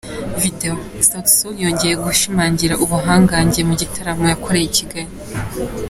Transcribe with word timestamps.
Video: 0.41 0.73
Sauti 1.07 1.31
Sol 1.37 1.53
yongeye 1.63 1.95
gushimangira 2.05 2.79
ubuhangange 2.83 3.59
mu 3.69 3.73
gitaramo 3.81 4.23
yakoreye 4.31 4.65
i 4.69 4.75
Kigali. 4.77 5.09